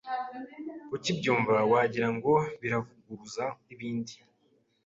[0.95, 4.13] Ukibyumva wagira ngo biravuguruza ibindi